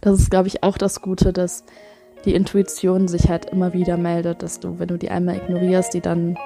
[0.00, 1.64] Das ist, glaube ich, auch das Gute, dass
[2.24, 6.00] die Intuition sich halt immer wieder meldet, dass du, wenn du die einmal ignorierst, die
[6.00, 6.36] dann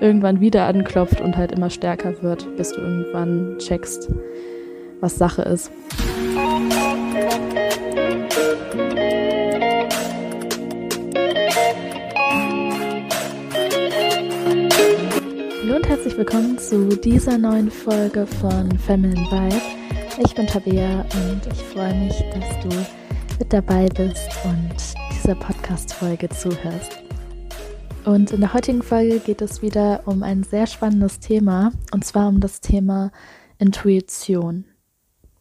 [0.00, 4.10] irgendwann wieder anklopft und halt immer stärker wird, bis du irgendwann checkst,
[5.00, 5.70] was Sache ist.
[15.60, 19.87] Hallo und herzlich willkommen zu dieser neuen Folge von Feminine Vibe.
[20.20, 22.68] Ich bin Tabea und ich freue mich, dass du
[23.38, 24.74] mit dabei bist und
[25.12, 26.98] dieser Podcast-Folge zuhörst.
[28.04, 32.28] Und in der heutigen Folge geht es wieder um ein sehr spannendes Thema und zwar
[32.28, 33.12] um das Thema
[33.58, 34.64] Intuition.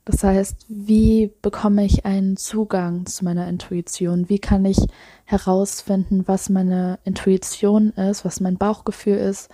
[0.06, 4.30] Das heißt, wie bekomme ich einen Zugang zu meiner Intuition?
[4.30, 4.78] Wie kann ich
[5.26, 9.50] herausfinden, was meine Intuition ist, was mein Bauchgefühl ist,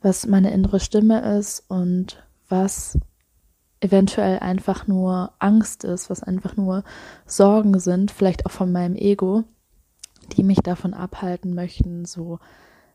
[0.00, 2.98] was meine innere Stimme ist und was
[3.82, 6.84] eventuell einfach nur Angst ist, was einfach nur
[7.26, 9.44] Sorgen sind, vielleicht auch von meinem Ego,
[10.36, 12.38] die mich davon abhalten möchten, so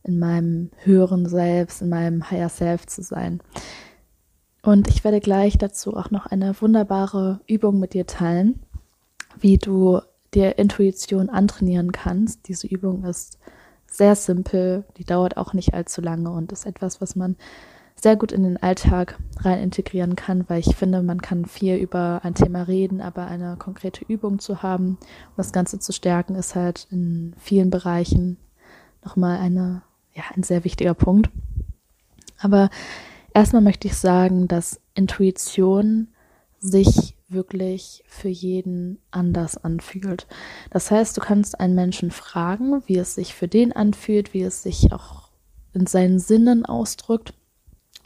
[0.03, 3.41] in meinem höheren Selbst, in meinem Higher Self zu sein.
[4.63, 8.61] Und ich werde gleich dazu auch noch eine wunderbare Übung mit dir teilen,
[9.39, 9.99] wie du
[10.33, 12.47] dir Intuition antrainieren kannst.
[12.47, 13.39] Diese Übung ist
[13.85, 17.35] sehr simpel, die dauert auch nicht allzu lange und ist etwas, was man
[17.99, 22.21] sehr gut in den Alltag rein integrieren kann, weil ich finde, man kann viel über
[22.23, 26.55] ein Thema reden, aber eine konkrete Übung zu haben, um das Ganze zu stärken, ist
[26.55, 28.37] halt in vielen Bereichen
[29.03, 29.81] nochmal eine,
[30.13, 31.29] ja, ein sehr wichtiger Punkt.
[32.39, 32.69] Aber
[33.33, 36.09] erstmal möchte ich sagen, dass Intuition
[36.59, 40.27] sich wirklich für jeden anders anfühlt.
[40.69, 44.63] Das heißt, du kannst einen Menschen fragen, wie es sich für den anfühlt, wie es
[44.63, 45.29] sich auch
[45.73, 47.33] in seinen Sinnen ausdrückt.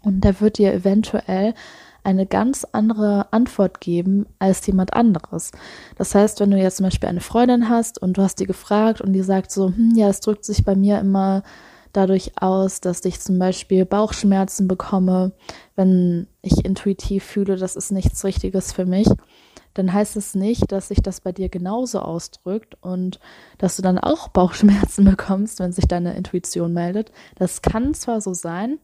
[0.03, 1.53] Und der wird dir eventuell
[2.03, 5.51] eine ganz andere Antwort geben als jemand anderes.
[5.97, 9.01] Das heißt, wenn du jetzt zum Beispiel eine Freundin hast und du hast die gefragt
[9.01, 11.43] und die sagt so, hm, ja, es drückt sich bei mir immer
[11.93, 15.33] dadurch aus, dass ich zum Beispiel Bauchschmerzen bekomme,
[15.75, 19.07] wenn ich intuitiv fühle, das ist nichts Richtiges für mich,
[19.73, 23.19] dann heißt es nicht, dass sich das bei dir genauso ausdrückt und
[23.57, 27.11] dass du dann auch Bauchschmerzen bekommst, wenn sich deine Intuition meldet.
[27.35, 28.79] Das kann zwar so sein,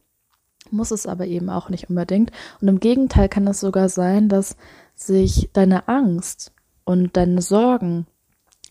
[0.72, 2.31] muss es aber eben auch nicht unbedingt.
[2.61, 4.55] Und im Gegenteil kann es sogar sein, dass
[4.95, 6.51] sich deine Angst
[6.85, 8.07] und deine Sorgen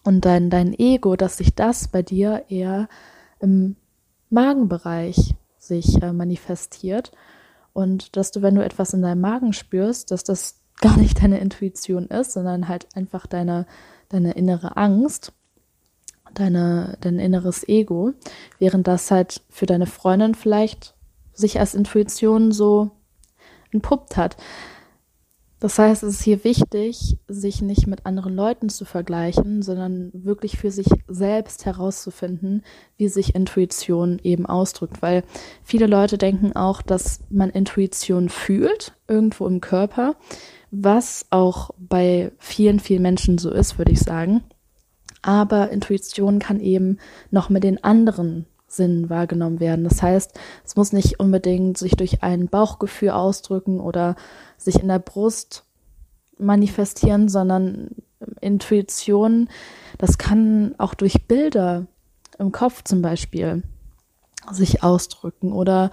[0.05, 2.89] und dein, dein Ego, dass sich das bei dir eher
[3.41, 3.77] im
[4.31, 7.13] Magenbereich sich äh, manifestiert
[7.73, 11.39] und dass du, wenn du etwas in deinem Magen spürst, dass das gar nicht deine
[11.39, 13.67] Intuition ist, sondern halt einfach deine,
[14.09, 15.33] deine innere Angst,
[16.35, 18.13] deine, dein inneres Ego,
[18.59, 20.95] während das halt für deine Freundin vielleicht
[21.37, 22.91] sich als Intuition so
[23.71, 24.37] entpuppt hat.
[25.59, 30.59] Das heißt, es ist hier wichtig, sich nicht mit anderen Leuten zu vergleichen, sondern wirklich
[30.59, 32.63] für sich selbst herauszufinden,
[32.99, 35.01] wie sich Intuition eben ausdrückt.
[35.01, 35.25] Weil
[35.63, 40.17] viele Leute denken auch, dass man Intuition fühlt, irgendwo im Körper,
[40.71, 44.43] was auch bei vielen, vielen Menschen so ist, würde ich sagen.
[45.23, 46.99] Aber Intuition kann eben
[47.31, 49.85] noch mit den anderen Sinnen wahrgenommen werden.
[49.85, 54.17] Das heißt, es muss nicht unbedingt sich durch ein Bauchgefühl ausdrücken oder
[54.57, 55.65] sich in der Brust
[56.39, 57.91] manifestieren, sondern
[58.41, 59.49] Intuition,
[59.99, 61.87] das kann auch durch Bilder
[62.39, 63.63] im Kopf zum Beispiel
[64.51, 65.91] sich ausdrücken oder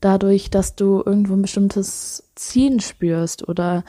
[0.00, 3.84] dadurch, dass du irgendwo ein bestimmtes Ziehen spürst oder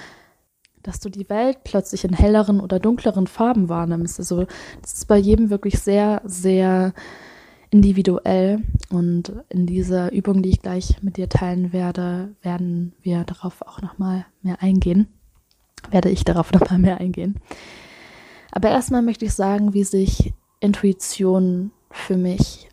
[0.84, 4.20] dass du die Welt plötzlich in helleren oder dunkleren Farben wahrnimmst.
[4.20, 4.46] Also
[4.82, 6.94] das ist bei jedem wirklich sehr, sehr
[7.70, 8.62] individuell.
[8.90, 13.82] Und in dieser Übung, die ich gleich mit dir teilen werde, werden wir darauf auch
[13.82, 15.08] nochmal mehr eingehen.
[15.92, 17.40] Werde ich darauf nochmal mehr eingehen.
[18.52, 22.70] Aber erstmal möchte ich sagen, wie sich Intuition für mich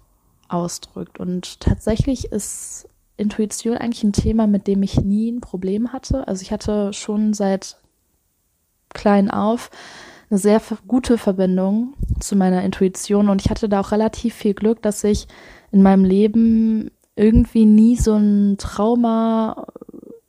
[0.48, 1.20] ausdrückt.
[1.20, 6.26] Und tatsächlich ist Intuition eigentlich ein Thema, mit dem ich nie ein Problem hatte.
[6.26, 7.76] Also ich hatte schon seit
[8.90, 9.70] klein auf
[10.30, 14.82] eine sehr gute Verbindung zu meiner Intuition und ich hatte da auch relativ viel Glück,
[14.82, 15.26] dass ich
[15.70, 19.66] in meinem Leben irgendwie nie so ein Trauma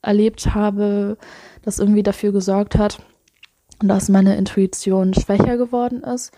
[0.02, 1.18] erlebt habe,
[1.64, 3.00] das irgendwie dafür gesorgt hat,
[3.80, 6.32] dass meine Intuition schwächer geworden ist.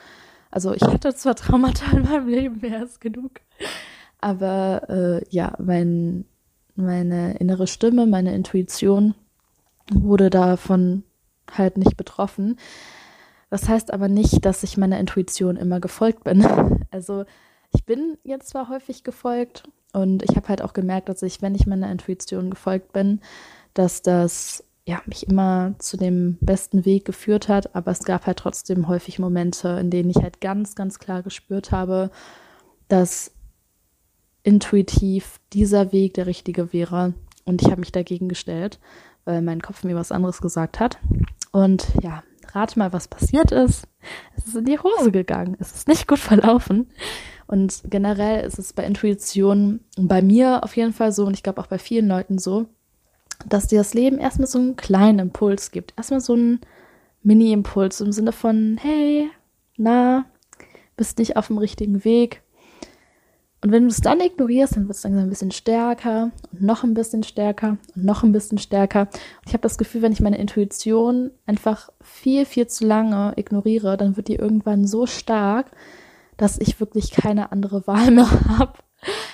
[0.50, 3.42] Also ich hatte zwar Traumata in meinem Leben, mehr als genug,
[4.20, 6.26] aber äh, ja, mein,
[6.76, 9.14] meine innere Stimme, meine Intuition
[9.92, 11.04] wurde davon
[11.52, 12.58] halt nicht betroffen.
[13.50, 16.46] Das heißt aber nicht, dass ich meiner Intuition immer gefolgt bin.
[16.90, 17.26] Also
[17.74, 21.54] ich bin jetzt zwar häufig gefolgt und ich habe halt auch gemerkt, dass ich, wenn
[21.54, 23.20] ich meiner Intuition gefolgt bin,
[23.74, 28.40] dass das ja, mich immer zu dem besten Weg geführt hat, aber es gab halt
[28.40, 32.10] trotzdem häufig Momente, in denen ich halt ganz, ganz klar gespürt habe,
[32.88, 33.32] dass
[34.44, 37.14] intuitiv dieser Weg der richtige wäre.
[37.44, 38.80] Und ich habe mich dagegen gestellt,
[39.26, 41.00] weil mein Kopf mir was anderes gesagt hat.
[41.52, 42.24] Und ja,
[42.56, 43.88] rate mal, was passiert ist.
[44.36, 45.58] Es ist in die Hose gegangen.
[45.60, 46.90] Es ist nicht gut verlaufen.
[47.48, 51.62] Und generell ist es bei Intuition bei mir auf jeden Fall so und ich glaube
[51.62, 52.68] auch bei vielen Leuten so,
[53.48, 55.94] dass dir das Leben erstmal so einen kleinen Impuls gibt.
[55.96, 56.60] Erstmal so einen
[57.24, 59.30] Mini-Impuls im Sinne von, hey,
[59.78, 60.26] na,
[60.98, 62.42] bist nicht auf dem richtigen Weg.
[63.62, 66.84] Und wenn du es dann ignorierst, dann wird es langsam ein bisschen stärker und noch
[66.84, 69.02] ein bisschen stärker und noch ein bisschen stärker.
[69.02, 73.98] Und ich habe das Gefühl, wenn ich meine Intuition einfach viel, viel zu lange ignoriere,
[73.98, 75.72] dann wird die irgendwann so stark,
[76.38, 78.74] dass ich wirklich keine andere Wahl mehr habe,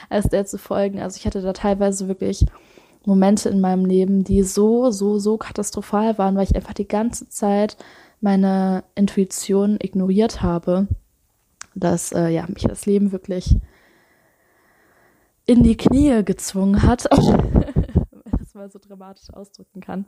[0.09, 1.01] als der zu folgen.
[1.01, 2.45] Also ich hatte da teilweise wirklich
[3.05, 7.27] Momente in meinem Leben, die so, so, so katastrophal waren, weil ich einfach die ganze
[7.27, 7.75] Zeit
[8.21, 10.87] meine Intuition ignoriert habe,
[11.75, 13.57] dass äh, ja mich das Leben wirklich
[15.45, 20.05] in die Knie gezwungen hat, wenn man das mal so dramatisch ausdrücken kann.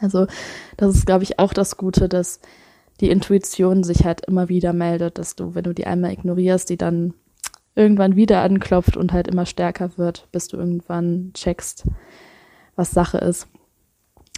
[0.00, 0.26] Also
[0.76, 2.40] das ist, glaube ich, auch das Gute, dass
[3.00, 6.76] die Intuition sich halt immer wieder meldet, dass du, wenn du die einmal ignorierst, die
[6.76, 7.14] dann
[7.74, 11.86] irgendwann wieder anklopft und halt immer stärker wird, bis du irgendwann checkst,
[12.74, 13.46] was Sache ist.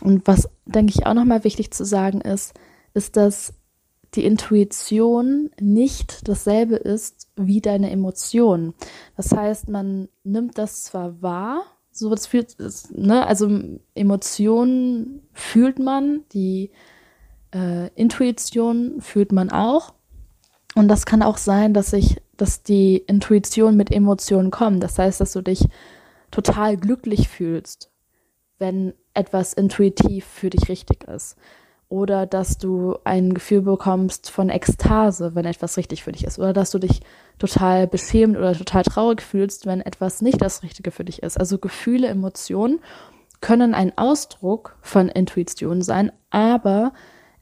[0.03, 2.55] Und was, denke ich, auch nochmal wichtig zu sagen ist,
[2.93, 3.55] ist, dass
[4.15, 8.75] die Intuition nicht dasselbe ist wie deine Emotion.
[9.17, 11.63] Das heißt, man nimmt das zwar wahr,
[11.93, 12.57] so was fühlt,
[12.91, 13.49] ne, also
[13.95, 16.71] Emotionen fühlt man, die
[17.55, 19.95] äh, Intuition fühlt man auch.
[20.75, 24.83] Und das kann auch sein, dass sich, dass die Intuition mit Emotionen kommt.
[24.83, 25.67] Das heißt, dass du dich
[26.31, 27.91] total glücklich fühlst,
[28.59, 31.37] wenn etwas intuitiv für dich richtig ist
[31.91, 36.53] oder dass du ein Gefühl bekommst von Ekstase, wenn etwas richtig für dich ist, oder
[36.53, 37.01] dass du dich
[37.39, 41.39] total beschämt oder total traurig fühlst, wenn etwas nicht das Richtige für dich ist.
[41.39, 42.81] Also Gefühle, Emotionen
[43.41, 46.93] können ein Ausdruck von Intuition sein, aber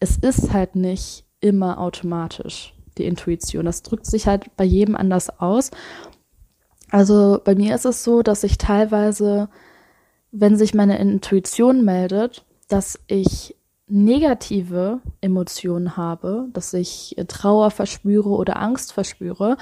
[0.00, 3.66] es ist halt nicht immer automatisch die Intuition.
[3.66, 5.70] Das drückt sich halt bei jedem anders aus.
[6.90, 9.50] Also bei mir ist es so, dass ich teilweise,
[10.32, 13.57] wenn sich meine Intuition meldet, dass ich
[13.88, 19.56] negative Emotionen habe, dass ich Trauer verspüre oder Angst verspüre,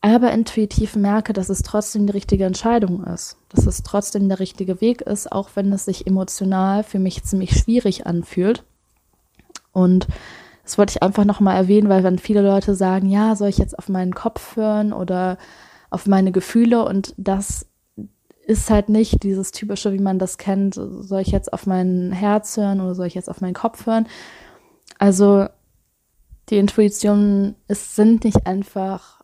[0.00, 4.80] aber intuitiv merke, dass es trotzdem die richtige Entscheidung ist, dass es trotzdem der richtige
[4.80, 8.64] Weg ist, auch wenn es sich emotional für mich ziemlich schwierig anfühlt.
[9.72, 10.06] Und
[10.64, 13.78] das wollte ich einfach nochmal erwähnen, weil wenn viele Leute sagen, ja, soll ich jetzt
[13.78, 15.36] auf meinen Kopf hören oder
[15.90, 17.66] auf meine Gefühle und das
[18.50, 22.56] ist halt nicht dieses typische, wie man das kennt, soll ich jetzt auf mein Herz
[22.56, 24.08] hören oder soll ich jetzt auf meinen Kopf hören?
[24.98, 25.46] Also
[26.48, 29.20] die Intuition es sind nicht einfach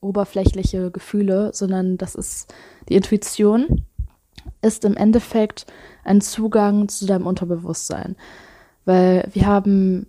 [0.00, 2.54] oberflächliche Gefühle, sondern das ist
[2.88, 3.84] die Intuition
[4.62, 5.66] ist im Endeffekt
[6.02, 8.16] ein Zugang zu deinem Unterbewusstsein,
[8.86, 10.06] weil wir haben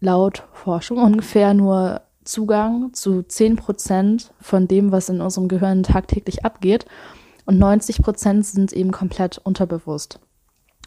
[0.00, 6.44] laut Forschung ungefähr nur Zugang zu zehn Prozent von dem, was in unserem Gehirn tagtäglich
[6.44, 6.84] abgeht
[7.48, 10.20] und 90 Prozent sind eben komplett unterbewusst.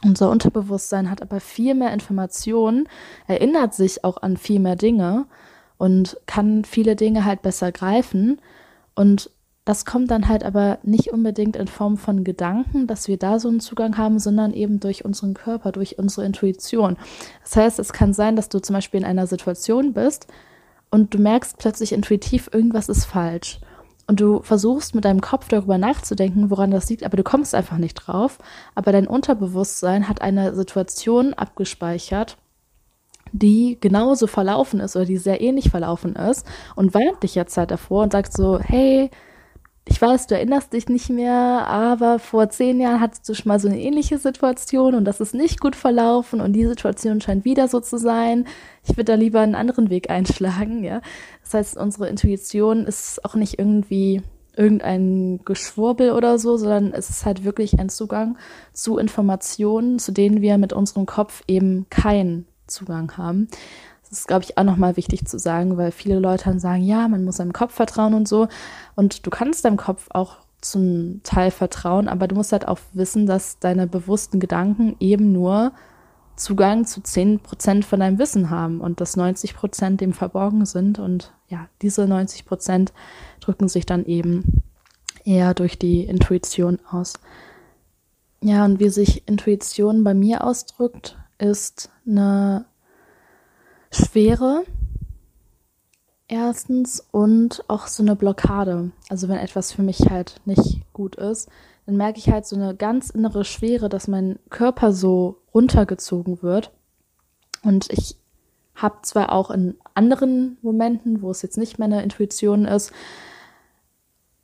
[0.04, 2.88] Unser Unterbewusstsein hat aber viel mehr Informationen,
[3.26, 5.26] erinnert sich auch an viel mehr Dinge
[5.80, 8.40] und kann viele Dinge halt besser greifen.
[8.94, 9.32] Und
[9.66, 13.50] das kommt dann halt aber nicht unbedingt in Form von Gedanken, dass wir da so
[13.50, 16.96] einen Zugang haben, sondern eben durch unseren Körper, durch unsere Intuition.
[17.42, 20.28] Das heißt, es kann sein, dass du zum Beispiel in einer Situation bist
[20.92, 23.62] und du merkst plötzlich intuitiv, irgendwas ist falsch
[24.12, 27.78] und du versuchst mit deinem Kopf darüber nachzudenken, woran das liegt, aber du kommst einfach
[27.78, 28.40] nicht drauf.
[28.76, 32.36] Aber dein Unterbewusstsein hat eine Situation abgespeichert,
[33.32, 37.72] die genauso verlaufen ist oder die sehr ähnlich verlaufen ist und warnt dich jetzt halt
[37.72, 39.10] davor und sagt so, hey,
[39.86, 41.34] ich weiß, du erinnerst dich nicht mehr,
[41.68, 45.34] aber vor zehn Jahren hattest du schon mal so eine ähnliche Situation und das ist
[45.34, 48.46] nicht gut verlaufen und die Situation scheint wieder so zu sein.
[48.84, 51.02] Ich würde da lieber einen anderen Weg einschlagen, ja.
[51.42, 54.22] Das heißt, unsere Intuition ist auch nicht irgendwie
[54.56, 58.38] irgendein Geschwurbel oder so, sondern es ist halt wirklich ein Zugang
[58.74, 63.48] zu Informationen, zu denen wir mit unserem Kopf eben keinen Zugang haben.
[64.12, 67.08] Das ist, glaube ich, auch nochmal wichtig zu sagen, weil viele Leute dann sagen, ja,
[67.08, 68.50] man muss seinem Kopf vertrauen und so.
[68.96, 73.26] Und du kannst deinem Kopf auch zum Teil vertrauen, aber du musst halt auch wissen,
[73.26, 75.72] dass deine bewussten Gedanken eben nur
[76.36, 81.00] Zugang zu 10% von deinem Wissen haben und dass 90% dem verborgen sind.
[81.00, 82.90] Und ja, diese 90%
[83.40, 84.62] drücken sich dann eben
[85.24, 87.14] eher durch die Intuition aus.
[88.44, 92.66] Ja, und wie sich Intuition bei mir ausdrückt, ist eine
[93.92, 94.64] Schwere,
[96.28, 98.92] erstens und auch so eine Blockade.
[99.10, 101.50] Also wenn etwas für mich halt nicht gut ist,
[101.86, 106.72] dann merke ich halt so eine ganz innere Schwere, dass mein Körper so runtergezogen wird.
[107.64, 108.16] Und ich
[108.76, 112.92] habe zwar auch in anderen Momenten, wo es jetzt nicht meine Intuition ist,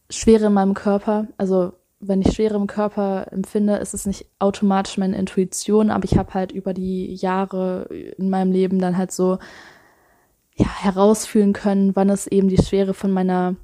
[0.10, 1.28] Schwere in meinem Körper.
[1.38, 6.18] Also wenn ich Schwere im Körper empfinde, ist es nicht automatisch meine Intuition, aber ich
[6.18, 7.86] habe halt über die Jahre
[8.18, 9.40] in meinem Leben dann halt so
[10.56, 13.56] ja, herausfühlen können, wann es eben die Schwere von meiner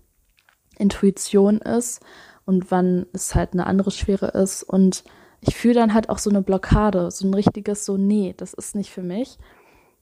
[0.77, 2.01] Intuition ist
[2.45, 4.63] und wann es halt eine andere Schwere ist.
[4.63, 5.03] Und
[5.41, 8.75] ich fühle dann halt auch so eine Blockade, so ein richtiges so, nee, das ist
[8.75, 9.37] nicht für mich.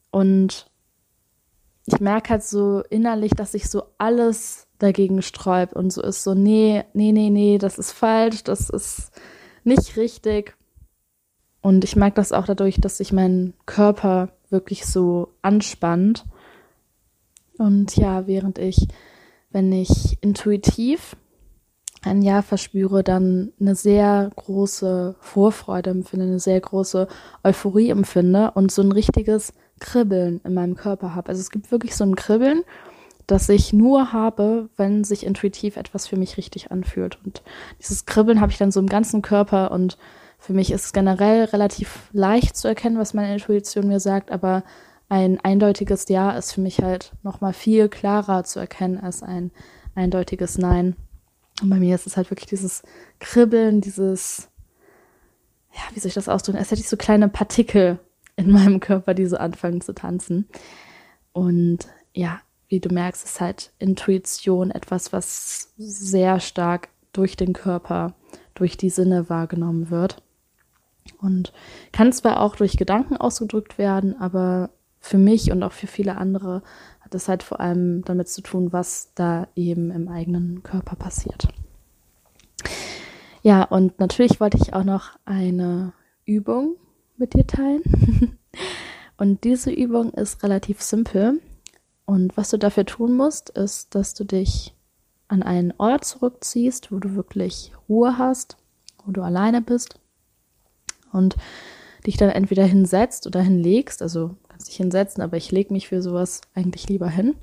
[0.10, 0.71] Und
[1.86, 6.34] ich merke halt so innerlich, dass sich so alles dagegen sträubt und so ist so,
[6.34, 9.12] nee, nee, nee, nee, das ist falsch, das ist
[9.64, 10.56] nicht richtig.
[11.62, 16.26] Und ich merke das auch dadurch, dass sich mein Körper wirklich so anspannt.
[17.58, 18.88] Und ja, während ich,
[19.52, 21.16] wenn ich intuitiv
[22.04, 27.08] ein Ja verspüre, dann eine sehr große Vorfreude empfinde, eine sehr große
[27.44, 31.30] Euphorie empfinde und so ein richtiges Kribbeln in meinem Körper habe.
[31.30, 32.64] Also es gibt wirklich so ein Kribbeln,
[33.28, 37.20] das ich nur habe, wenn sich intuitiv etwas für mich richtig anfühlt.
[37.26, 37.44] Und
[37.80, 39.98] dieses Kribbeln habe ich dann so im ganzen Körper und
[40.40, 44.64] für mich ist es generell relativ leicht zu erkennen, was meine Intuition mir sagt, aber
[45.10, 49.52] ein eindeutiges Ja ist für mich halt nochmal viel klarer zu erkennen als ein
[49.94, 50.96] eindeutiges Nein.
[51.62, 52.82] Und bei mir ist es halt wirklich dieses
[53.20, 54.50] Kribbeln, dieses,
[55.74, 58.00] ja, wie soll ich das ausdrücken, als hätte ich so kleine Partikel
[58.42, 60.48] in meinem Körper, die so anfangen zu tanzen.
[61.34, 68.14] Und ja, wie du merkst, ist halt Intuition etwas, was sehr stark durch den Körper,
[68.54, 70.22] durch die Sinne wahrgenommen wird.
[71.20, 71.54] Und
[71.92, 74.70] kann zwar auch durch Gedanken ausgedrückt werden, aber
[75.00, 76.62] für mich und auch für viele andere
[77.02, 81.48] hat es halt vor allem damit zu tun, was da eben im eigenen Körper passiert.
[83.42, 85.94] Ja, und natürlich wollte ich auch noch eine
[86.26, 86.76] Übung
[87.22, 87.82] mit dir teilen.
[89.18, 91.40] und diese Übung ist relativ simpel.
[92.06, 94.76] Und was du dafür tun musst, ist, dass du dich
[95.30, 98.58] an einen Ort zurückziehst, wo du wirklich Ruhe hast,
[99.06, 100.00] wo du alleine bist
[101.14, 101.38] und
[102.06, 106.02] dich dann entweder hinsetzt oder hinlegst, also kannst dich hinsetzen, aber ich lege mich für
[106.02, 107.36] sowas eigentlich lieber hin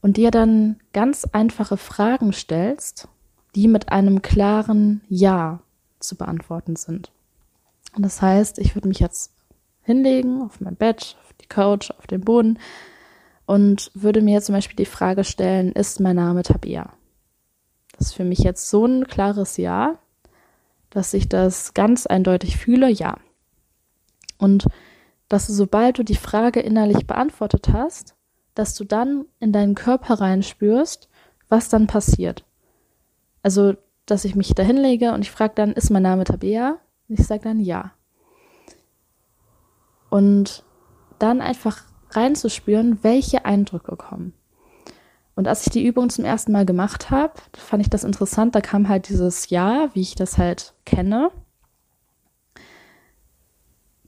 [0.00, 3.08] und dir dann ganz einfache Fragen stellst,
[3.54, 5.60] die mit einem klaren Ja
[5.98, 7.12] zu beantworten sind.
[7.94, 9.32] Und das heißt, ich würde mich jetzt
[9.82, 12.58] hinlegen auf mein Bett, auf die Couch, auf den Boden
[13.46, 16.92] und würde mir zum Beispiel die Frage stellen, ist mein Name Tabea?
[17.92, 19.98] Das ist für mich jetzt so ein klares Ja,
[20.90, 23.18] dass ich das ganz eindeutig fühle, ja.
[24.38, 24.66] Und
[25.28, 28.14] dass du, sobald du die Frage innerlich beantwortet hast,
[28.54, 31.08] dass du dann in deinen Körper reinspürst,
[31.48, 32.44] was dann passiert.
[33.42, 33.74] Also,
[34.06, 36.78] dass ich mich da hinlege und ich frage dann, ist mein Name Tabea?
[37.08, 37.92] Und ich sage dann ja.
[40.10, 40.64] Und
[41.18, 44.32] dann einfach reinzuspüren, welche Eindrücke kommen.
[45.34, 48.54] Und als ich die Übung zum ersten Mal gemacht habe, fand ich das interessant.
[48.54, 51.32] Da kam halt dieses Ja, wie ich das halt kenne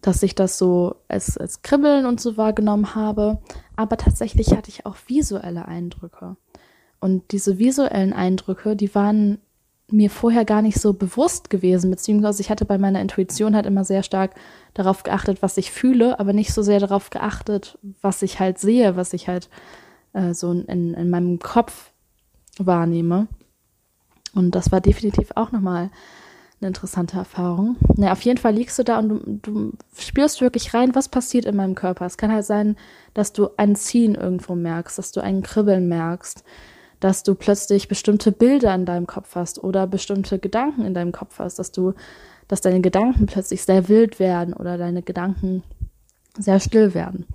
[0.07, 3.39] dass ich das so als, als Kribbeln und so wahrgenommen habe.
[3.75, 6.37] Aber tatsächlich hatte ich auch visuelle Eindrücke.
[7.01, 9.39] Und diese visuellen Eindrücke, die waren
[9.91, 13.85] mir vorher gar nicht so bewusst gewesen, beziehungsweise ich hatte bei meiner Intuition halt immer
[13.85, 14.35] sehr stark
[14.75, 18.97] darauf geachtet, was ich fühle, aber nicht so sehr darauf geachtet, was ich halt sehe,
[18.97, 19.49] was ich halt
[20.13, 21.93] äh, so in, in meinem Kopf
[22.59, 23.29] wahrnehme.
[24.35, 25.91] Und das war definitiv auch nochmal
[26.61, 27.77] eine interessante Erfahrung.
[27.97, 31.45] Na, auf jeden Fall liegst du da und du, du, spürst wirklich rein, was passiert
[31.45, 32.07] in meinem Körper.
[32.07, 32.77] Es kann halt sein,
[33.15, 36.45] dass du ein Ziehen irgendwo merkst, dass du ein Kribbeln merkst,
[37.01, 41.39] dass du plötzlich bestimmte Bilder in deinem Kopf hast oder bestimmte Gedanken in deinem Kopf
[41.39, 41.95] hast, dass du,
[42.49, 45.63] dass deine Gedanken plötzlich sehr wild werden oder deine Gedanken
[46.39, 47.27] sehr still werden.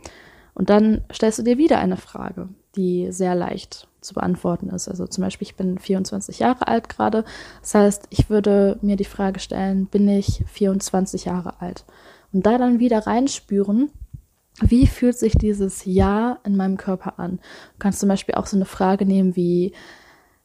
[0.54, 4.88] Und dann stellst du dir wieder eine Frage, die sehr leicht zu beantworten ist.
[4.88, 7.24] Also zum Beispiel, ich bin 24 Jahre alt gerade.
[7.62, 11.86] Das heißt, ich würde mir die Frage stellen, bin ich 24 Jahre alt?
[12.34, 13.92] Und da dann wieder reinspüren,
[14.60, 17.38] wie fühlt sich dieses Ja in meinem Körper an?
[17.38, 19.74] Du kannst zum Beispiel auch so eine Frage nehmen wie,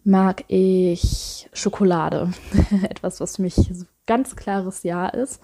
[0.07, 2.31] mag ich Schokolade?
[2.89, 5.41] Etwas, was für mich so ganz klares Ja ist.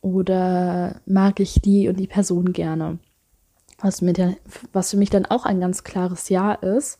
[0.00, 2.98] Oder mag ich die und die Person gerne?
[3.78, 4.36] Was, mir
[4.72, 6.98] was für mich dann auch ein ganz klares Ja ist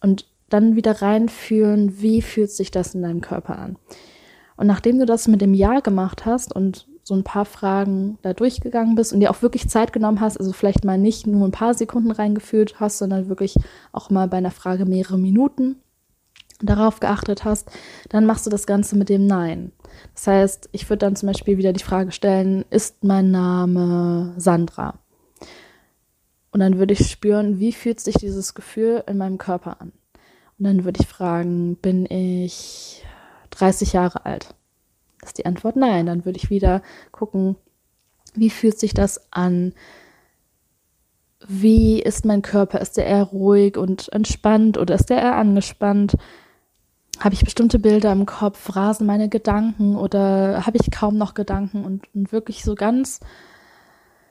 [0.00, 3.76] und dann wieder reinfühlen, wie fühlt sich das in deinem Körper an.
[4.56, 8.34] Und nachdem du das mit dem Ja gemacht hast und so ein paar Fragen da
[8.34, 11.52] durchgegangen bist und dir auch wirklich Zeit genommen hast, also vielleicht mal nicht nur ein
[11.52, 13.54] paar Sekunden reingefühlt hast, sondern wirklich
[13.92, 15.76] auch mal bei einer Frage mehrere Minuten
[16.60, 17.70] darauf geachtet hast,
[18.10, 19.72] dann machst du das Ganze mit dem Nein.
[20.14, 24.98] Das heißt, ich würde dann zum Beispiel wieder die Frage stellen, ist mein Name Sandra?
[26.50, 29.92] Und dann würde ich spüren, wie fühlt sich dieses Gefühl in meinem Körper an?
[30.58, 33.02] Und dann würde ich fragen, bin ich
[33.50, 34.54] 30 Jahre alt?
[35.22, 36.06] Ist die Antwort nein.
[36.06, 36.82] Dann würde ich wieder
[37.12, 37.56] gucken,
[38.34, 39.74] wie fühlt sich das an?
[41.46, 42.80] Wie ist mein Körper?
[42.80, 46.16] Ist der eher ruhig und entspannt oder ist der eher angespannt?
[47.20, 48.76] Habe ich bestimmte Bilder im Kopf?
[48.76, 53.20] Rasen meine Gedanken oder habe ich kaum noch Gedanken und, und wirklich so ganz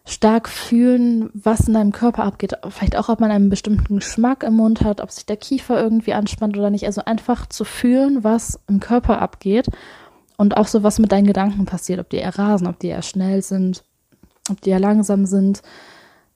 [0.06, 2.53] stark fühlen, was in deinem Körper abgeht.
[2.70, 6.13] Vielleicht auch, ob man einen bestimmten Geschmack im Mund hat, ob sich der Kiefer irgendwie
[6.13, 6.86] anspannt oder nicht.
[6.86, 9.67] Also einfach zu fühlen, was im Körper abgeht
[10.38, 12.00] und auch so, was mit deinen Gedanken passiert.
[12.00, 13.84] Ob die eher rasen, ob die eher schnell sind,
[14.50, 15.62] ob die eher langsam sind,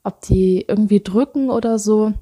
[0.04, 2.14] ob die irgendwie drücken oder so.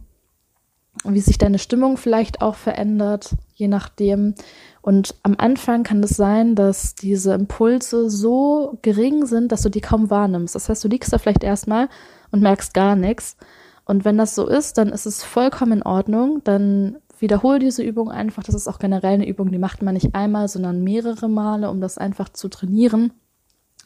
[1.06, 4.36] Wie sich deine Stimmung vielleicht auch verändert, je nachdem.
[4.82, 9.80] Und am Anfang kann es sein, dass diese Impulse so gering sind, dass du die
[9.80, 10.56] kaum wahrnimmst.
[10.56, 11.88] Das heißt, du liegst da vielleicht erstmal
[12.32, 13.38] und merkst gar nichts.
[13.86, 16.42] Und wenn das so ist, dann ist es vollkommen in Ordnung.
[16.44, 18.44] Dann wiederhol diese Übung einfach.
[18.44, 21.82] Das ist auch generell eine Übung, die macht man nicht einmal, sondern mehrere Male, um
[21.82, 23.14] das einfach zu trainieren.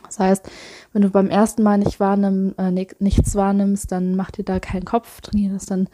[0.05, 0.49] Das heißt,
[0.91, 4.85] wenn du beim ersten Mal nicht wahrnimm, äh, nichts wahrnimmst, dann mach dir da keinen
[4.85, 5.87] Kopf, trainiere das dann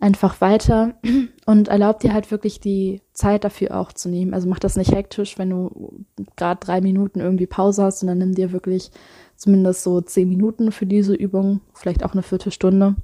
[0.00, 0.94] einfach weiter
[1.46, 4.34] und erlaub dir halt wirklich die Zeit dafür auch zu nehmen.
[4.34, 6.04] Also mach das nicht hektisch, wenn du
[6.36, 8.90] gerade drei Minuten irgendwie Pause hast, sondern nimm dir wirklich
[9.36, 12.96] zumindest so zehn Minuten für diese Übung, vielleicht auch eine Viertelstunde.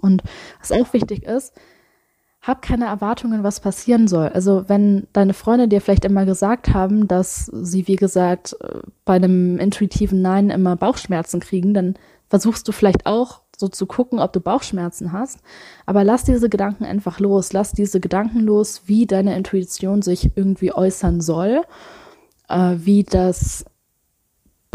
[0.00, 0.22] Und
[0.60, 1.54] was auch wichtig ist,
[2.46, 4.28] hab keine Erwartungen, was passieren soll.
[4.28, 8.56] Also wenn deine Freunde dir vielleicht immer gesagt haben, dass sie, wie gesagt,
[9.04, 11.94] bei einem intuitiven Nein immer Bauchschmerzen kriegen, dann
[12.28, 15.40] versuchst du vielleicht auch so zu gucken, ob du Bauchschmerzen hast.
[15.86, 17.52] Aber lass diese Gedanken einfach los.
[17.52, 21.62] Lass diese Gedanken los, wie deine Intuition sich irgendwie äußern soll,
[22.48, 23.64] äh, wie das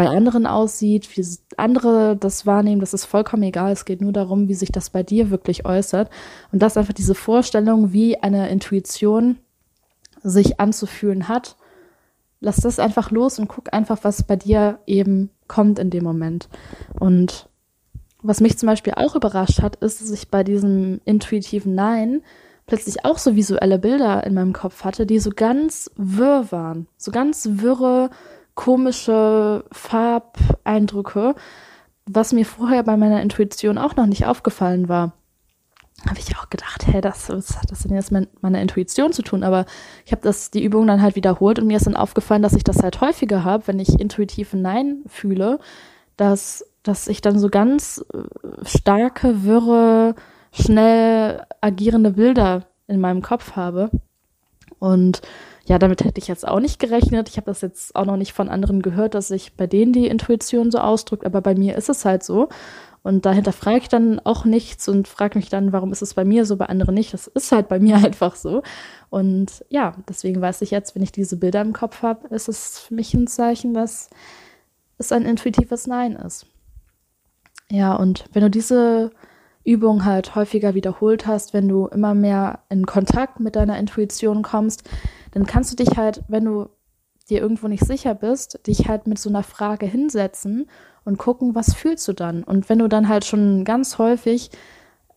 [0.02, 1.24] bei anderen aussieht, wie
[1.58, 3.72] andere das wahrnehmen, das ist vollkommen egal.
[3.72, 6.10] Es geht nur darum, wie sich das bei dir wirklich äußert.
[6.52, 9.38] Und das einfach diese Vorstellung, wie eine Intuition
[10.24, 11.56] sich anzufühlen hat.
[12.40, 16.50] Lass das einfach los und guck einfach, was bei dir eben kommt in dem Moment.
[17.00, 17.48] Und
[18.24, 22.24] was mich zum Beispiel auch überrascht hat, ist, dass ich bei diesem intuitiven Nein
[22.66, 26.88] plötzlich auch so visuelle Bilder in meinem Kopf hatte, die so ganz wirr waren.
[26.98, 28.10] So ganz wirre,
[28.56, 31.36] komische Farbeindrücke,
[32.06, 35.14] was mir vorher bei meiner Intuition auch noch nicht aufgefallen war.
[36.08, 39.22] Habe ich auch gedacht, hey, das, was hat das denn jetzt mit meiner Intuition zu
[39.22, 39.44] tun?
[39.44, 39.66] Aber
[40.04, 42.64] ich habe das die Übung dann halt wiederholt und mir ist dann aufgefallen, dass ich
[42.64, 45.60] das halt häufiger habe, wenn ich intuitiv Nein fühle,
[46.18, 50.16] dass dass ich dann so ganz äh, starke, wirre,
[50.52, 53.92] schnell agierende Bilder in meinem Kopf habe.
[54.82, 55.22] Und
[55.66, 57.30] ja, damit hätte ich jetzt auch nicht gerechnet.
[57.30, 60.08] Ich habe das jetzt auch noch nicht von anderen gehört, dass sich bei denen die
[60.08, 62.50] Intuition so ausdrückt, aber bei mir ist es halt so.
[63.04, 66.26] Und dahinter frage ich dann auch nichts und frage mich dann, warum ist es bei
[66.26, 67.14] mir so, bei anderen nicht.
[67.14, 68.64] Das ist halt bei mir einfach so.
[69.12, 72.80] Und ja, deswegen weiß ich jetzt, wenn ich diese Bilder im Kopf habe, ist es
[72.80, 74.10] für mich ein Zeichen, dass
[74.98, 76.48] es ein intuitives Nein ist.
[77.70, 79.12] Ja, und wenn du diese
[79.64, 84.90] Übung halt häufiger wiederholt hast, wenn du immer mehr in Kontakt mit deiner Intuition kommst,
[85.32, 86.70] dann kannst du dich halt, wenn du
[87.30, 90.68] dir irgendwo nicht sicher bist, dich halt mit so einer Frage hinsetzen
[91.06, 92.44] und gucken, was fühlst du dann?
[92.44, 94.52] Und wenn du dann halt schon ganz häufig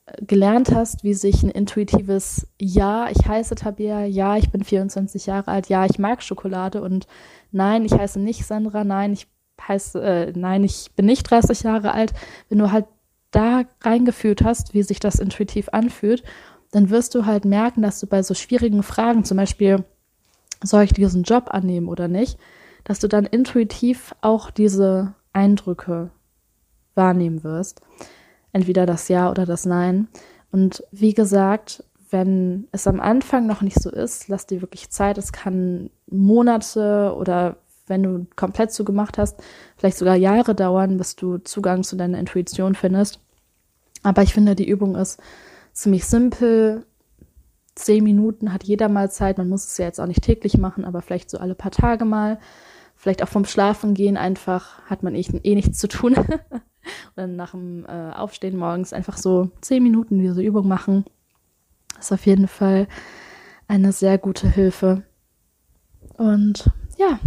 [0.07, 5.27] äh, gelernt hast, wie sich ein intuitives Ja, ich heiße Tabea, ja, ich bin 24
[5.27, 7.07] Jahre alt, ja, ich mag Schokolade und
[7.51, 9.27] nein, ich heiße nicht Sandra, nein, ich
[9.67, 12.13] heißt, äh, nein, ich bin nicht 30 Jahre alt,
[12.49, 12.87] wenn du halt
[13.35, 16.23] da reingefühlt hast, wie sich das intuitiv anfühlt,
[16.71, 19.85] dann wirst du halt merken, dass du bei so schwierigen Fragen, zum Beispiel,
[20.63, 22.39] soll ich diesen Job annehmen oder nicht,
[22.85, 26.11] dass du dann intuitiv auch diese Eindrücke
[26.95, 27.81] wahrnehmen wirst.
[28.53, 30.09] Entweder das Ja oder das Nein.
[30.53, 35.19] Und wie gesagt, wenn es am Anfang noch nicht so ist, lass dir wirklich Zeit.
[35.19, 39.43] Es kann Monate oder wenn du komplett so gemacht hast,
[39.77, 43.21] vielleicht sogar Jahre dauern, bis du Zugang zu deiner Intuition findest.
[44.05, 45.19] Aber ich finde, die Übung ist
[45.73, 46.87] ziemlich simpel.
[47.75, 49.39] Zehn Minuten hat jeder mal Zeit.
[49.39, 52.05] Man muss es ja jetzt auch nicht täglich machen, aber vielleicht so alle paar Tage
[52.05, 52.39] mal.
[52.95, 56.15] Vielleicht auch vom Schlafen gehen einfach, hat man eh, eh nichts zu tun.
[56.15, 61.05] Und dann nach dem äh, Aufstehen morgens einfach so zehn Minuten diese Übung machen.
[61.99, 62.87] ist auf jeden Fall
[63.67, 65.03] eine sehr gute Hilfe.
[66.19, 67.19] Und ja,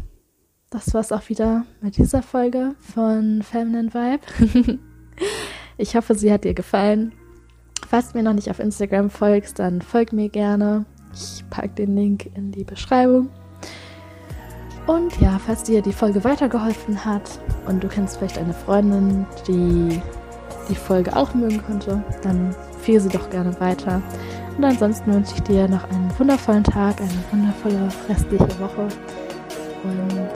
[0.69, 4.79] das war's auch wieder mit dieser Folge von Feminine Vibe.
[5.77, 7.13] ich hoffe, sie hat dir gefallen.
[7.87, 10.85] Falls du mir noch nicht auf Instagram folgst, dann folg mir gerne.
[11.13, 13.29] Ich packe den Link in die Beschreibung.
[14.87, 20.01] Und ja, falls dir die Folge weitergeholfen hat und du kennst vielleicht eine Freundin, die
[20.69, 24.01] die Folge auch mögen könnte, dann empfehle sie doch gerne weiter.
[24.57, 28.87] Und ansonsten wünsche ich dir noch einen wundervollen Tag, eine wundervolle restliche Woche.
[29.83, 30.31] Und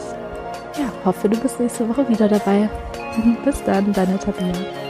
[0.77, 2.69] ja, hoffe, du bist nächste Woche wieder dabei.
[3.45, 4.81] Bis dann, deine Tabea.